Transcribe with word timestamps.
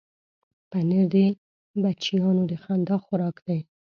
پنېر 0.69 1.05
د 1.13 1.15
بچیانو 1.83 2.43
د 2.51 2.53
خندا 2.63 2.95
خوراک 3.03 3.35
دی. 3.45 3.59